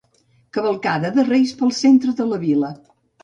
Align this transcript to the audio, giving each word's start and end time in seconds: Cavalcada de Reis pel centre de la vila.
Cavalcada 0.57 1.11
de 1.17 1.25
Reis 1.27 1.53
pel 1.61 1.75
centre 1.81 2.17
de 2.21 2.27
la 2.31 2.41
vila. 2.47 2.73